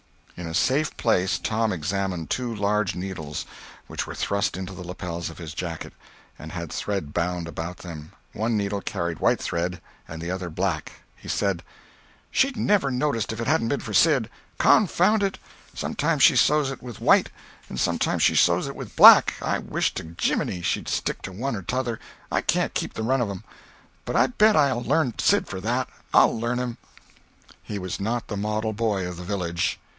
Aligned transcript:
In 0.35 0.47
a 0.47 0.55
safe 0.55 0.97
place 0.97 1.37
Tom 1.37 1.71
examined 1.71 2.31
two 2.31 2.53
large 2.55 2.95
needles 2.95 3.45
which 3.85 4.07
were 4.07 4.15
thrust 4.15 4.57
into 4.57 4.73
the 4.73 4.81
lapels 4.81 5.29
of 5.29 5.37
his 5.37 5.53
jacket, 5.53 5.93
and 6.39 6.51
had 6.51 6.71
thread 6.73 7.13
bound 7.13 7.47
about 7.47 7.77
them—one 7.77 8.57
needle 8.57 8.81
carried 8.81 9.19
white 9.19 9.39
thread 9.39 9.79
and 10.07 10.19
the 10.19 10.31
other 10.31 10.49
black. 10.49 10.93
He 11.15 11.27
said: 11.27 11.61
"She'd 12.31 12.57
never 12.57 12.89
noticed 12.89 13.31
if 13.31 13.39
it 13.39 13.45
hadn't 13.45 13.67
been 13.67 13.81
for 13.81 13.93
Sid. 13.93 14.31
Confound 14.57 15.21
it! 15.21 15.37
sometimes 15.75 16.23
she 16.23 16.35
sews 16.35 16.71
it 16.71 16.81
with 16.81 16.99
white, 16.99 17.29
and 17.69 17.79
sometimes 17.79 18.23
she 18.23 18.33
sews 18.35 18.65
it 18.65 18.75
with 18.75 18.95
black. 18.95 19.35
I 19.43 19.59
wish 19.59 19.93
to 19.93 20.03
gee 20.03 20.33
miny 20.33 20.63
she'd 20.63 20.87
stick 20.89 21.21
to 21.21 21.31
one 21.31 21.55
or 21.55 21.61
t'other—I 21.61 22.41
can't 22.41 22.73
keep 22.73 22.95
the 22.95 23.03
run 23.03 23.21
of 23.21 23.29
'em. 23.29 23.43
But 24.05 24.15
I 24.15 24.25
bet 24.25 24.55
you 24.55 24.61
I'll 24.61 24.81
lam 24.81 25.13
Sid 25.19 25.47
for 25.47 25.61
that. 25.61 25.87
I'll 26.11 26.37
learn 26.39 26.57
him!" 26.57 26.77
He 27.61 27.77
was 27.77 27.99
not 27.99 28.27
the 28.29 28.37
Model 28.37 28.73
Boy 28.73 29.07
of 29.07 29.17
the 29.17 29.23
village. 29.23 29.77